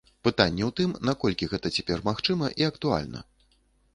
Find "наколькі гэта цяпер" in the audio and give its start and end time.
1.09-2.03